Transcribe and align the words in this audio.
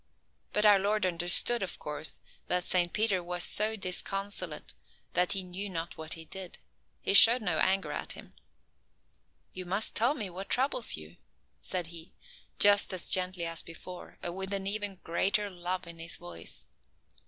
But 0.51 0.65
our 0.65 0.79
Lord 0.79 1.05
understood, 1.05 1.61
of 1.61 1.77
course, 1.77 2.19
that 2.47 2.63
Saint 2.63 2.91
Peter 2.91 3.21
was 3.21 3.43
so 3.43 3.75
disconsolate 3.75 4.73
that 5.13 5.33
he 5.33 5.43
knew 5.43 5.69
not 5.69 5.95
what 5.95 6.15
he 6.15 6.25
did. 6.25 6.57
He 7.03 7.13
showed 7.13 7.43
no 7.43 7.59
anger 7.59 7.91
at 7.91 8.13
him. 8.13 8.33
"You 9.53 9.65
must 9.65 9.93
tell 9.95 10.15
me 10.15 10.27
what 10.31 10.49
troubles 10.49 10.97
you," 10.97 11.17
said 11.61 11.85
He, 11.93 12.13
just 12.57 12.91
as 12.93 13.11
gently 13.11 13.45
as 13.45 13.61
before, 13.61 14.17
and 14.23 14.35
with 14.35 14.51
an 14.53 14.65
even 14.65 14.95
greater 15.03 15.51
love 15.51 15.85
in 15.85 15.99
His 15.99 16.17
voice. 16.17 16.65